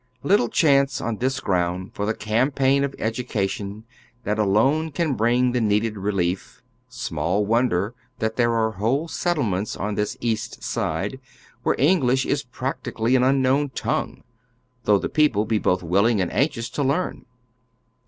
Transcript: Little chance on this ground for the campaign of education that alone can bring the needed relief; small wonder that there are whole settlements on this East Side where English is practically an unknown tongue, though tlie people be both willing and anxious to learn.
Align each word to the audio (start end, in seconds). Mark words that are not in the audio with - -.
Little 0.23 0.49
chance 0.49 0.99
on 0.99 1.17
this 1.17 1.39
ground 1.39 1.93
for 1.93 2.07
the 2.07 2.15
campaign 2.15 2.83
of 2.83 2.95
education 2.97 3.83
that 4.23 4.39
alone 4.39 4.89
can 4.89 5.13
bring 5.13 5.51
the 5.51 5.61
needed 5.61 5.95
relief; 5.95 6.63
small 6.89 7.45
wonder 7.45 7.93
that 8.17 8.35
there 8.35 8.51
are 8.55 8.71
whole 8.71 9.07
settlements 9.07 9.75
on 9.77 9.93
this 9.93 10.17
East 10.19 10.63
Side 10.63 11.19
where 11.61 11.75
English 11.77 12.25
is 12.25 12.41
practically 12.41 13.15
an 13.15 13.21
unknown 13.21 13.69
tongue, 13.75 14.23
though 14.85 14.99
tlie 14.99 15.13
people 15.13 15.45
be 15.45 15.59
both 15.59 15.83
willing 15.83 16.19
and 16.19 16.33
anxious 16.33 16.67
to 16.71 16.81
learn. 16.81 17.27